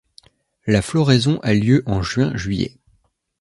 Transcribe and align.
La 0.65 0.81
floraison 0.81 1.39
a 1.43 1.53
lieu 1.53 1.83
en 1.85 2.01
juin-juillet. 2.01 2.79